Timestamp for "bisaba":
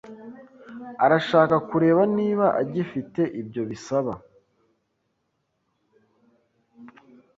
3.69-4.13